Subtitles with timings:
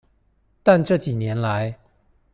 [0.63, 1.77] 但這幾年來